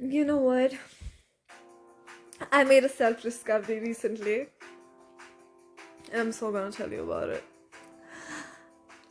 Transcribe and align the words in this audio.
You 0.00 0.24
know 0.24 0.36
what? 0.36 0.74
I 2.52 2.62
made 2.62 2.84
a 2.84 2.88
self 2.88 3.20
discovery 3.20 3.80
recently. 3.80 4.46
And 6.12 6.20
I'm 6.20 6.32
so 6.32 6.52
gonna 6.52 6.70
tell 6.70 6.90
you 6.90 7.02
about 7.02 7.30
it. 7.30 7.44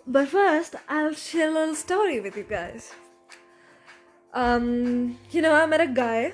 But 0.05 0.29
first, 0.29 0.75
I'll 0.87 1.13
share 1.13 1.49
a 1.49 1.51
little 1.51 1.75
story 1.75 2.21
with 2.21 2.37
you 2.37 2.43
guys. 2.43 2.93
Um, 4.33 5.17
you 5.31 5.41
know, 5.41 5.53
I 5.53 5.65
met 5.65 5.81
a 5.81 5.87
guy 5.87 6.33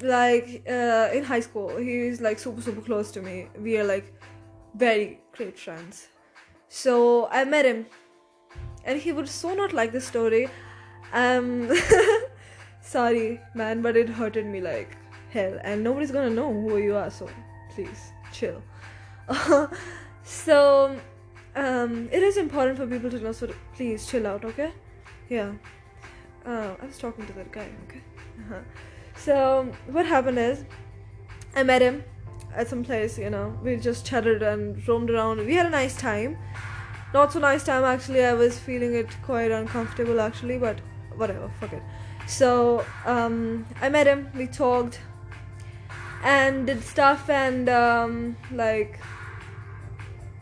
like 0.00 0.62
uh, 0.66 1.10
in 1.12 1.22
high 1.22 1.40
school. 1.40 1.76
He's 1.76 2.22
like 2.22 2.38
super, 2.38 2.62
super 2.62 2.80
close 2.80 3.10
to 3.12 3.20
me. 3.20 3.48
We 3.58 3.76
are 3.76 3.84
like 3.84 4.14
very 4.74 5.20
great 5.32 5.58
friends. 5.58 6.08
So 6.68 7.28
I 7.30 7.44
met 7.44 7.66
him, 7.66 7.84
and 8.84 8.98
he 8.98 9.12
would 9.12 9.28
so 9.28 9.52
not 9.52 9.74
like 9.74 9.92
the 9.92 10.00
story. 10.00 10.48
Um, 11.12 11.70
sorry, 12.90 13.40
man, 13.54 13.82
but 13.82 13.96
it 13.96 14.08
hurted 14.08 14.46
me 14.46 14.60
like 14.60 14.96
hell, 15.30 15.58
and 15.62 15.84
nobody's 15.84 16.10
gonna 16.10 16.30
know 16.30 16.52
who 16.52 16.78
you 16.78 16.96
are. 16.96 17.10
So 17.10 17.28
please 17.74 18.12
chill. 18.32 18.62
so 20.24 20.96
um, 21.54 22.08
it 22.10 22.22
is 22.22 22.36
important 22.36 22.78
for 22.78 22.86
people 22.86 23.10
to 23.10 23.20
know. 23.20 23.32
So 23.32 23.48
please 23.74 24.06
chill 24.06 24.26
out, 24.26 24.44
okay? 24.44 24.72
Yeah. 25.28 25.52
Uh, 26.44 26.74
I 26.80 26.86
was 26.86 26.98
talking 26.98 27.26
to 27.26 27.32
that 27.34 27.52
guy, 27.52 27.68
okay? 27.86 28.02
Uh-huh. 28.40 28.60
So 29.14 29.72
what 29.86 30.06
happened 30.06 30.38
is, 30.38 30.64
I 31.54 31.62
met 31.62 31.82
him 31.82 32.02
at 32.56 32.68
some 32.68 32.82
place. 32.82 33.18
You 33.18 33.30
know, 33.30 33.56
we 33.62 33.76
just 33.76 34.04
chatted 34.04 34.42
and 34.42 34.86
roamed 34.88 35.10
around. 35.10 35.46
We 35.46 35.54
had 35.54 35.66
a 35.66 35.70
nice 35.70 35.96
time. 35.96 36.38
Not 37.14 37.32
so 37.32 37.38
nice 37.40 37.64
time 37.64 37.84
actually. 37.84 38.24
I 38.24 38.32
was 38.34 38.58
feeling 38.58 38.94
it 38.94 39.08
quite 39.22 39.50
uncomfortable 39.50 40.20
actually, 40.20 40.58
but 40.58 40.80
whatever. 41.16 41.50
Fuck 41.60 41.74
it. 41.74 41.82
So 42.30 42.86
um, 43.06 43.66
I 43.82 43.88
met 43.88 44.06
him. 44.06 44.30
We 44.36 44.46
talked 44.46 45.00
and 46.22 46.64
did 46.64 46.82
stuff 46.84 47.28
and 47.28 47.68
um, 47.68 48.36
like 48.52 49.00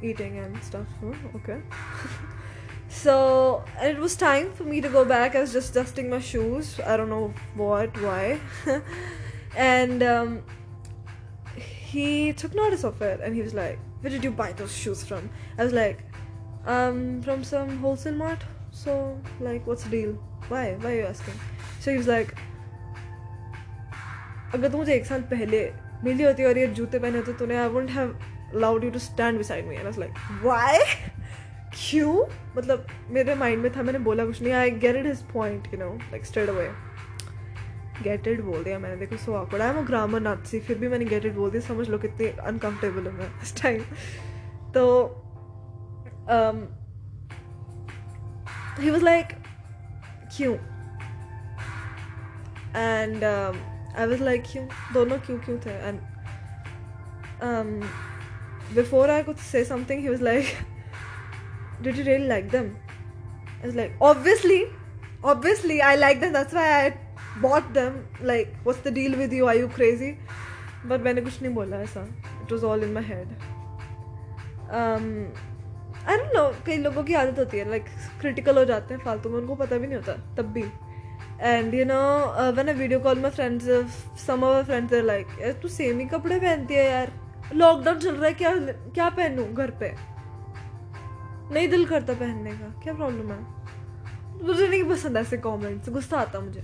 eating 0.02 0.38
and 0.38 0.62
stuff. 0.62 0.86
Oh, 1.02 1.14
okay. 1.36 1.62
so 2.90 3.64
it 3.80 3.96
was 3.98 4.16
time 4.16 4.52
for 4.52 4.64
me 4.64 4.82
to 4.82 4.90
go 4.90 5.02
back. 5.06 5.34
I 5.34 5.40
was 5.40 5.52
just 5.52 5.72
dusting 5.72 6.10
my 6.10 6.20
shoes. 6.20 6.78
I 6.86 6.98
don't 6.98 7.08
know 7.08 7.32
what, 7.54 7.98
why. 8.02 8.38
and 9.56 10.02
um, 10.02 10.42
he 11.56 12.34
took 12.34 12.54
notice 12.54 12.84
of 12.84 13.00
it 13.00 13.20
and 13.22 13.34
he 13.34 13.40
was 13.40 13.54
like, 13.54 13.78
Where 14.02 14.10
did 14.10 14.22
you 14.22 14.30
buy 14.30 14.52
those 14.52 14.76
shoes 14.76 15.04
from? 15.04 15.30
I 15.56 15.64
was 15.64 15.72
like, 15.72 16.04
um, 16.66 17.22
from 17.22 17.44
some 17.44 17.78
wholesale 17.78 18.14
mart. 18.14 18.44
So, 18.72 19.18
like, 19.40 19.66
what's 19.66 19.84
the 19.84 19.90
deal? 19.90 20.12
Why? 20.48 20.74
Why 20.74 20.92
are 20.92 20.96
you 20.96 21.06
asking? 21.06 21.34
He 21.84 21.98
was 21.98 22.08
like, 22.08 22.30
अगर 24.54 24.68
तू 24.68 24.78
मुझे 24.78 24.94
एक 24.94 25.06
साल 25.06 25.20
पहले 25.20 25.72
मिली 26.04 26.24
होती 26.24 26.44
और 26.44 26.58
ये 26.58 26.66
जूते 26.66 26.98
पहने 26.98 27.18
होते 27.18 27.32
तूने 27.32 27.56
I 27.56 27.68
wouldn't 27.68 27.90
have 27.90 28.18
allowed 28.54 28.84
you 28.84 28.90
to 28.90 28.98
stand 28.98 29.38
beside 29.38 29.66
me 29.66 29.76
and 29.76 29.98
like 29.98 30.12
why 30.42 30.78
क्यों? 31.74 32.26
मतलब 32.56 32.86
मेरे 33.10 33.34
माइंड 33.34 33.62
में 33.62 33.76
था 33.76 33.82
मैंने 33.82 33.98
बोला 33.98 34.26
कुछ 34.26 34.42
नहीं 34.42 34.52
I 34.52 34.70
get 34.70 34.96
it 34.96 35.06
his 35.06 35.22
point 35.22 35.74
you 35.74 35.80
know 35.80 35.94
like 35.94 36.24
straight 36.24 36.48
away 36.48 36.70
get 38.02 38.28
it 38.28 38.40
बोल 38.40 38.64
दिया 38.64 38.78
मैंने 38.78 38.96
देखो 38.96 39.16
सो 39.16 39.36
आई 39.36 39.68
एम 39.68 39.78
अ 39.78 39.82
ग्रामर 39.82 40.20
नाची 40.20 40.60
फिर 40.60 40.78
भी 40.78 40.88
मैंने 40.88 41.04
गेट 41.04 41.24
इट 41.24 41.32
बोल 41.32 41.50
दिया 41.50 41.62
समझ 41.62 41.88
लो 41.88 41.98
कितनी 41.98 42.26
अनकंफर्टेबल 42.26 43.06
हूँ 43.06 43.18
मैं 43.18 43.42
इस 43.42 43.62
टाइम 43.62 43.82
तो 44.72 45.14
he 48.80 48.90
was 48.90 49.02
like 49.02 49.32
क्यों? 50.36 50.77
And 52.76 53.24
I 53.24 54.06
was 54.06 54.22
like 54.24 54.56
you 54.56 54.62
दोनों 54.94 55.18
क्यों 55.18 55.38
क्यों 55.38 55.58
थे? 55.66 55.70
एंड 55.70 56.00
बिफोर 58.74 59.10
आई 59.10 59.22
कुछ 59.22 59.38
से 59.40 59.64
something 59.64 60.00
he 60.00 60.08
was 60.08 60.22
like 60.22 60.44
did 61.82 61.96
you 61.96 62.04
really 62.04 62.26
like 62.28 62.48
them 62.50 62.70
is 63.66 63.76
like 63.76 64.02
obviously 64.02 64.64
obviously 65.24 65.78
I 65.80 65.96
like 65.96 66.20
them 66.20 66.32
that's 66.32 66.54
why 66.54 66.68
I 66.70 66.90
bought 67.40 67.72
them 67.74 68.00
like 68.26 68.52
what's 68.64 68.84
the 68.84 68.92
deal 68.94 69.14
with 69.16 69.32
you 69.32 69.46
I 69.48 69.60
you 69.60 69.68
crazy 69.76 70.10
but 70.86 71.00
मैंने 71.04 71.20
कुछ 71.20 71.40
नहीं 71.42 71.54
बोला 71.54 71.80
ऐसा. 71.82 72.00
It 72.42 72.52
was 72.52 72.64
all 72.64 72.82
in 72.84 72.92
my 72.92 73.04
head 73.04 73.28
I 76.08 76.16
don't 76.16 76.34
know 76.34 76.48
कई 76.66 76.76
लोगों 76.78 77.02
की 77.04 77.14
आदत 77.14 77.38
होती 77.38 77.58
है 77.58 77.68
लाइक 77.70 77.84
like, 77.84 78.20
क्रिटिकल 78.20 78.58
हो 78.58 78.64
जाते 78.64 78.94
हैं 78.94 79.00
फालतू 79.04 79.30
में. 79.30 79.38
उनको 79.38 79.54
पता 79.54 79.76
भी 79.76 79.86
नहीं 79.86 79.96
होता 79.96 80.12
तब 80.36 80.52
भी. 80.52 80.62
And 81.40 81.74
you 81.74 81.84
know 81.84 82.00
when 82.52 82.68
I 82.68 82.74
video 82.74 83.00
call 83.00 83.18
my 83.20 83.30
friends 83.30 83.64
some 84.26 84.44
of 84.44 84.66
friends 84.66 84.94
are 84.94 85.02
like 85.04 85.26
यार 85.40 85.52
तू 85.62 85.68
सेम 85.70 85.98
ही 85.98 86.04
कपड़े 86.08 86.38
पहनती 86.38 86.74
है 86.74 86.84
यार। 86.84 87.12
लॉकडाउन 87.54 87.98
चल 87.98 88.14
रहा 88.14 88.26
है, 88.26 88.34
क्या 88.34 88.54
क्या 88.94 89.08
पहनूं 89.10 89.44
घर 89.54 89.70
पे? 89.80 89.94
नहीं 91.52 91.68
दिल 91.68 91.84
करता 91.86 92.12
पहनने 92.14 92.50
का, 92.52 92.66
क्या 92.82 92.94
प्रॉब्लम 92.94 93.30
है? 93.32 93.38
मुझे 94.42 94.66
नहीं 94.68 94.82
पसंद 94.84 95.16
ऐसे 95.16 95.36
कमेंट्स 95.38 95.88
गुस्सा 95.90 96.18
आता 96.18 96.40
मुझे। 96.40 96.60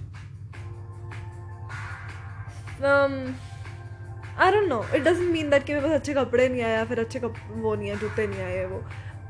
I 4.36 4.50
don't 4.52 4.68
know 4.68 4.82
it 4.94 5.02
doesn't 5.02 5.30
mean 5.32 5.50
that 5.50 5.64
कि 5.64 5.72
मेरे 5.72 5.86
पास 5.86 5.94
अच्छे 5.94 6.14
कपड़े 6.14 6.48
नहीं 6.48 6.62
आए 6.62 6.72
या 6.72 6.84
फिर 6.84 7.00
अच्छे 7.00 7.20
कप, 7.20 7.34
वो 7.50 7.74
नहीं 7.74 7.88
है 7.88 7.96
जूते 7.98 8.26
नहीं 8.26 8.42
आए, 8.42 8.64
वो। 8.66 8.82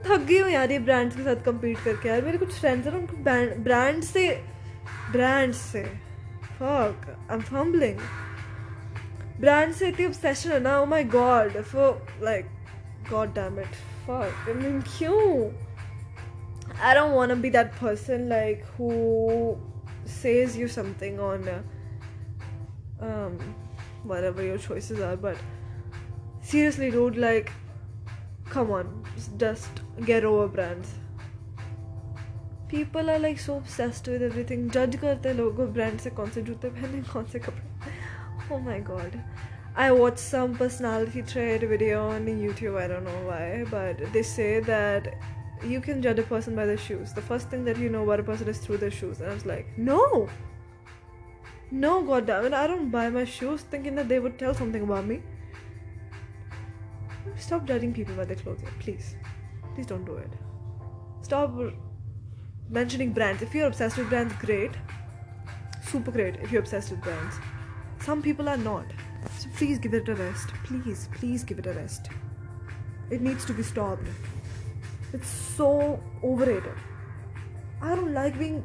थक 0.06 0.24
गई 0.26 0.38
हूँ 0.38 0.50
यार 0.50 0.72
ये 0.72 0.78
ब्रांड्स 0.80 1.16
के 1.16 1.22
साथ 1.22 1.44
कम्पीट 1.44 1.78
करके। 1.84 2.08
यार 2.08 2.22
मेरे 2.22 2.38
कुछ 2.38 2.58
फ्रेंड्स 2.60 2.86
हैं 2.86 2.94
उनको 2.94 3.16
ब्रांड 3.62 4.02
से 4.04 4.28
Brands 5.12 5.58
say. 5.58 5.88
Fuck, 6.58 6.96
I'm 7.28 7.40
fumbling. 7.40 8.00
Brands 9.38 9.78
say 9.78 9.90
the 9.90 10.04
obsession. 10.04 10.62
Now, 10.62 10.82
oh 10.82 10.86
my 10.86 11.02
god. 11.02 11.64
For 11.66 12.00
like, 12.20 12.46
god 13.08 13.34
damn 13.34 13.58
it. 13.58 13.68
Fuck. 14.06 14.32
I 14.48 14.52
mean, 14.52 14.82
क्यों? 14.82 15.52
I 16.80 16.94
don't 16.94 17.12
want 17.12 17.30
to 17.30 17.36
be 17.36 17.50
that 17.50 17.72
person 17.76 18.28
like 18.28 18.64
who 18.76 19.58
says 20.04 20.56
you 20.56 20.68
something 20.68 21.20
on 21.20 21.64
um 23.00 23.38
whatever 24.02 24.42
your 24.42 24.58
choices 24.58 25.00
are 25.00 25.16
but 25.16 25.36
seriously 26.42 26.90
dude 26.90 27.16
like 27.16 27.52
come 28.50 28.70
on 28.70 29.04
just 29.38 29.70
get 30.04 30.24
over 30.24 30.48
brands 30.48 30.94
people 32.67 33.09
are 33.09 33.19
like 33.19 33.39
so 33.39 33.57
obsessed 33.57 34.07
with 34.07 34.21
everything 34.21 34.69
judge 34.77 34.95
करते 35.03 35.29
हैं 35.29 35.35
लोगों 35.35 35.67
brand 35.73 35.99
से 35.99 36.09
कौन 36.19 36.29
से 36.31 36.41
जूते 36.49 36.69
पहने 36.69 37.01
कौन 37.13 37.25
से 37.33 37.39
कपड़े 37.39 37.69
oh 38.51 38.59
my 38.67 38.79
god 38.91 39.17
I 39.75 39.91
watched 39.91 40.19
some 40.19 40.55
personality 40.59 41.21
trait 41.31 41.61
video 41.71 42.07
on 42.09 42.25
YouTube 42.25 42.77
I 42.83 42.87
don't 42.87 43.03
know 43.03 43.21
why 43.27 43.65
but 43.71 44.05
they 44.13 44.23
say 44.23 44.59
that 44.69 45.09
you 45.63 45.81
can 45.81 46.01
judge 46.01 46.19
a 46.19 46.23
person 46.23 46.55
by 46.55 46.65
their 46.65 46.77
shoes 46.77 47.13
the 47.13 47.25
first 47.31 47.49
thing 47.49 47.65
that 47.65 47.77
you 47.77 47.89
know 47.89 48.03
about 48.03 48.19
a 48.19 48.23
person 48.23 48.47
is 48.47 48.59
through 48.59 48.77
their 48.77 48.95
shoes 48.99 49.21
and 49.21 49.31
I 49.31 49.33
was 49.33 49.45
like 49.45 49.77
no 49.77 50.29
no 51.71 52.01
god 52.03 52.25
damn 52.25 52.45
it 52.45 52.53
I 52.53 52.65
don't 52.67 52.89
buy 52.89 53.09
my 53.09 53.25
shoes 53.25 53.61
thinking 53.61 53.95
that 53.95 54.09
they 54.09 54.19
would 54.19 54.39
tell 54.39 54.53
something 54.53 54.83
about 54.83 55.05
me 55.05 55.21
stop 57.37 57.65
judging 57.65 57.93
people 57.93 58.15
by 58.15 58.25
their 58.25 58.35
clothing 58.37 58.69
please 58.79 59.15
please 59.75 59.85
don't 59.85 60.05
do 60.05 60.15
it 60.15 60.31
stop 61.21 61.53
mentioning 62.68 63.12
brands 63.12 63.42
if 63.42 63.54
you're 63.54 63.66
obsessed 63.66 63.96
with 63.96 64.08
brands 64.08 64.34
great. 64.34 64.72
Super 65.82 66.10
great 66.10 66.36
if 66.36 66.50
you're 66.50 66.60
obsessed 66.60 66.90
with 66.90 67.02
brands. 67.02 67.36
Some 68.00 68.22
people 68.22 68.48
are 68.48 68.56
not. 68.56 68.86
So 69.38 69.48
please 69.56 69.78
give 69.78 69.94
it 69.94 70.08
a 70.08 70.14
rest. 70.14 70.48
Please 70.64 71.08
please 71.14 71.44
give 71.44 71.58
it 71.58 71.66
a 71.66 71.72
rest. 71.72 72.08
It 73.10 73.20
needs 73.20 73.44
to 73.46 73.52
be 73.52 73.62
stopped. 73.62 74.06
It's 75.12 75.28
so 75.28 76.02
overrated. 76.22 76.74
I 77.80 77.94
don't 77.94 78.12
like 78.12 78.38
being 78.38 78.64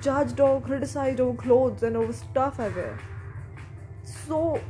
judged 0.00 0.40
or 0.40 0.60
criticized 0.60 1.20
over 1.20 1.36
clothes 1.36 1.82
and 1.82 1.96
over 1.96 2.12
stuff 2.12 2.58
i 2.58 2.68
wear. 2.68 2.98
So 4.04 4.60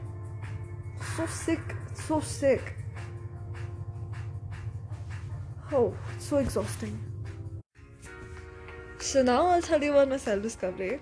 so 1.17 1.27
sick 1.27 1.61
so 1.95 2.21
sick. 2.21 2.75
Oh, 5.71 5.95
so 6.19 6.37
exhausting. 6.39 7.12
So 9.03 9.21
now 9.21 9.47
I'll 9.47 9.61
tell 9.61 9.83
you 9.83 9.91
about 9.91 10.11
my 10.11 10.17
self 10.17 10.43
discovery. 10.43 11.01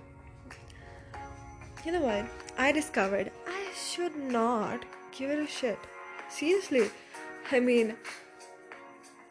You 1.84 1.92
know 1.92 2.00
what? 2.00 2.24
I 2.56 2.72
discovered 2.72 3.30
I 3.46 3.66
should 3.80 4.16
not 4.16 4.86
give 5.12 5.30
it 5.30 5.38
a 5.38 5.46
shit. 5.46 5.78
Seriously. 6.30 6.90
I 7.52 7.60
mean, 7.60 7.94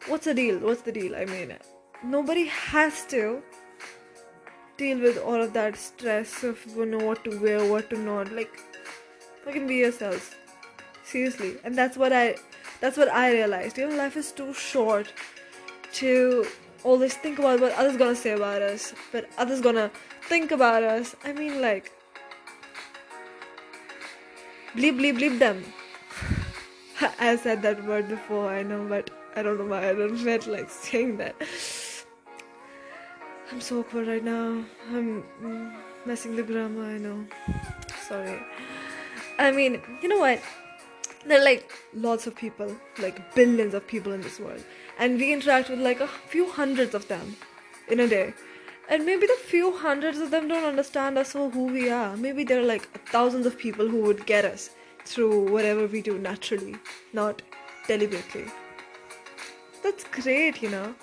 what's 0.06 0.26
the 0.26 0.34
deal? 0.34 0.60
What's 0.60 0.82
the 0.82 0.92
deal? 0.92 1.16
I 1.16 1.24
mean, 1.24 1.56
nobody 2.04 2.44
has 2.46 3.04
to 3.06 3.42
deal 4.76 5.00
with 5.00 5.18
all 5.18 5.42
of 5.42 5.52
that 5.54 5.76
stress 5.76 6.44
of 6.44 6.64
you 6.76 6.86
know 6.86 7.04
what 7.04 7.24
to 7.24 7.40
wear, 7.40 7.68
what 7.72 7.90
to 7.90 7.98
not. 7.98 8.32
Like, 8.32 8.56
fucking 9.44 9.66
be 9.66 9.76
yourselves 9.76 10.30
seriously 11.02 11.56
and 11.64 11.76
that's 11.76 11.96
what 11.96 12.12
i 12.12 12.36
that's 12.80 12.96
what 12.96 13.08
i 13.08 13.32
realized 13.32 13.78
you 13.78 13.88
know 13.88 13.96
life 13.96 14.16
is 14.16 14.30
too 14.30 14.52
short 14.52 15.12
to 15.92 16.46
always 16.84 17.14
think 17.14 17.38
about 17.38 17.60
what 17.60 17.72
others 17.72 17.96
gonna 17.96 18.14
say 18.14 18.32
about 18.32 18.62
us 18.62 18.94
but 19.12 19.28
others 19.38 19.60
gonna 19.60 19.90
think 20.22 20.50
about 20.50 20.82
us 20.82 21.14
i 21.24 21.32
mean 21.32 21.60
like 21.60 21.92
bleep 24.76 24.96
bleep 24.98 25.18
bleep 25.18 25.38
them. 25.38 25.64
I 27.18 27.36
said 27.36 27.62
that 27.62 27.84
word 27.84 28.08
before, 28.08 28.48
I 28.48 28.62
know, 28.62 28.86
but 28.88 29.10
I 29.34 29.42
don't 29.42 29.58
know 29.58 29.66
why 29.66 29.88
I 29.88 29.94
don't 29.94 30.16
feel 30.16 30.52
like 30.52 30.70
saying 30.70 31.16
that. 31.16 31.34
I'm 33.50 33.60
so 33.60 33.80
awkward 33.80 34.06
right 34.06 34.22
now. 34.22 34.64
I'm 34.90 35.24
messing 36.06 36.36
the 36.36 36.42
grammar, 36.42 36.84
I 36.84 36.98
know. 36.98 37.26
Sorry. 38.06 38.38
I 39.38 39.50
mean, 39.50 39.82
you 40.02 40.08
know 40.08 40.18
what? 40.18 40.40
There 41.26 41.40
are 41.40 41.44
like 41.44 41.70
lots 41.92 42.26
of 42.26 42.36
people, 42.36 42.74
like 42.98 43.34
billions 43.34 43.74
of 43.74 43.86
people 43.86 44.12
in 44.12 44.20
this 44.20 44.38
world, 44.38 44.62
and 44.98 45.18
we 45.18 45.32
interact 45.32 45.70
with 45.70 45.80
like 45.80 46.00
a 46.00 46.06
few 46.06 46.50
hundreds 46.50 46.94
of 46.94 47.08
them 47.08 47.36
in 47.88 48.00
a 48.00 48.08
day. 48.08 48.34
And 48.88 49.06
maybe 49.06 49.26
the 49.26 49.38
few 49.46 49.76
hundreds 49.76 50.18
of 50.18 50.30
them 50.30 50.48
don't 50.48 50.64
understand 50.64 51.16
us 51.16 51.34
or 51.36 51.48
who 51.50 51.66
we 51.66 51.90
are. 51.90 52.16
Maybe 52.16 52.42
there 52.42 52.60
are 52.60 52.64
like 52.64 52.88
thousands 53.08 53.46
of 53.46 53.56
people 53.56 53.88
who 53.88 54.00
would 54.02 54.26
get 54.26 54.44
us 54.44 54.70
through 55.04 55.50
whatever 55.50 55.86
we 55.86 56.02
do 56.02 56.18
naturally, 56.18 56.76
not 57.12 57.42
deliberately. 57.86 58.46
That's 59.82 60.04
great, 60.04 60.60
you 60.62 60.70
know. 60.70 60.94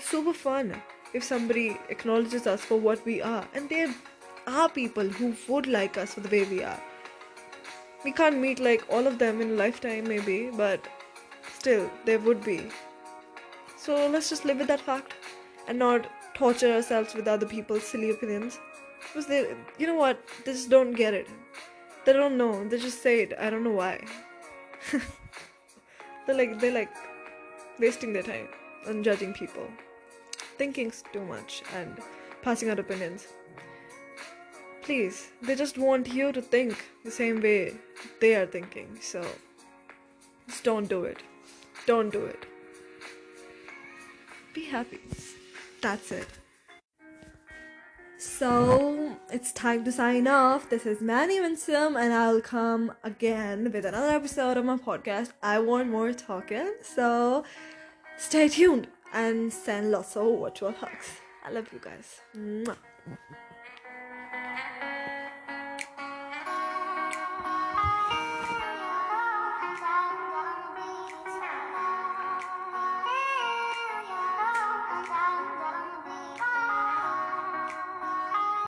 Super 0.00 0.32
fun 0.32 0.82
if 1.14 1.22
somebody 1.22 1.78
acknowledges 1.88 2.46
us 2.46 2.60
for 2.60 2.76
what 2.76 3.04
we 3.04 3.22
are. 3.22 3.46
And 3.54 3.68
there 3.68 3.94
are 4.46 4.68
people 4.68 5.08
who 5.08 5.34
would 5.48 5.66
like 5.66 5.96
us 5.96 6.14
for 6.14 6.20
the 6.20 6.28
way 6.28 6.44
we 6.44 6.62
are. 6.62 6.80
We 8.04 8.12
can't 8.12 8.38
meet 8.38 8.60
like 8.60 8.84
all 8.90 9.06
of 9.06 9.18
them 9.18 9.40
in 9.40 9.50
a 9.50 9.54
lifetime, 9.54 10.08
maybe, 10.08 10.50
but 10.50 10.86
still, 11.58 11.90
there 12.04 12.18
would 12.20 12.44
be. 12.44 12.68
So 13.86 14.08
let's 14.08 14.28
just 14.28 14.44
live 14.44 14.58
with 14.58 14.66
that 14.66 14.80
fact 14.80 15.14
and 15.68 15.78
not 15.78 16.08
torture 16.34 16.72
ourselves 16.72 17.14
with 17.14 17.28
other 17.28 17.46
people's 17.46 17.84
silly 17.84 18.10
opinions. 18.10 18.58
Because 19.00 19.28
they, 19.28 19.54
you 19.78 19.86
know 19.86 19.94
what, 19.94 20.18
they 20.44 20.54
just 20.54 20.70
don't 20.70 20.90
get 20.90 21.14
it. 21.14 21.28
They 22.04 22.12
don't 22.12 22.36
know. 22.36 22.68
They 22.68 22.80
just 22.80 23.00
say 23.00 23.20
it. 23.22 23.34
I 23.38 23.48
don't 23.48 23.62
know 23.62 23.70
why. 23.82 24.04
they're 26.26 26.36
like 26.36 26.58
they're 26.58 26.72
like 26.72 26.92
wasting 27.78 28.12
their 28.12 28.24
time 28.24 28.48
on 28.88 29.04
judging 29.04 29.32
people, 29.32 29.68
thinking 30.58 30.92
too 31.12 31.24
much 31.24 31.62
and 31.76 32.02
passing 32.42 32.70
out 32.70 32.80
opinions. 32.80 33.28
Please, 34.82 35.28
they 35.42 35.54
just 35.54 35.78
want 35.78 36.08
you 36.08 36.32
to 36.32 36.42
think 36.42 36.76
the 37.04 37.10
same 37.12 37.40
way 37.40 37.76
they 38.20 38.34
are 38.34 38.46
thinking. 38.46 38.98
So 39.00 39.24
just 40.48 40.64
don't 40.64 40.88
do 40.88 41.04
it. 41.04 41.22
Don't 41.86 42.10
do 42.10 42.24
it. 42.24 42.46
Be 44.56 44.64
happy. 44.64 45.00
That's 45.82 46.10
it. 46.10 46.26
So 48.16 49.14
it's 49.30 49.52
time 49.52 49.84
to 49.84 49.92
sign 49.92 50.26
off. 50.26 50.70
This 50.70 50.86
is 50.86 51.02
Manny 51.02 51.38
Winsome, 51.38 51.94
and 51.94 52.14
I'll 52.14 52.40
come 52.40 52.90
again 53.04 53.70
with 53.70 53.84
another 53.84 54.14
episode 54.16 54.56
of 54.56 54.64
my 54.64 54.78
podcast. 54.78 55.32
I 55.42 55.58
want 55.58 55.90
more 55.90 56.14
talking, 56.14 56.72
so 56.82 57.44
stay 58.16 58.48
tuned 58.48 58.88
and 59.12 59.52
send 59.52 59.90
lots 59.90 60.16
of 60.16 60.40
virtual 60.40 60.72
hugs. 60.72 61.20
I 61.44 61.50
love 61.50 61.70
you 61.70 61.78
guys. 61.78 62.20
Mwah. 62.34 62.78